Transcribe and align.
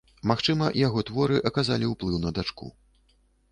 Магчыма, 0.29 0.69
яго 0.87 1.03
творы 1.09 1.37
аказалі 1.51 1.91
ўплыў 1.93 2.17
на 2.25 2.35
дачку. 2.41 2.75